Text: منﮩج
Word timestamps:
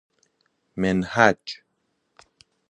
منﮩج 0.75 1.45